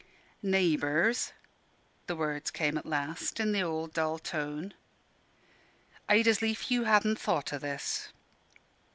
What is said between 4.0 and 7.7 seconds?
tone; "I'd as lief you hadn' thought o'